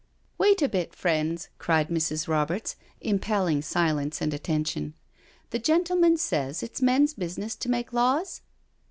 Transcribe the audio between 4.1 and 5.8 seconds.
and attention;" the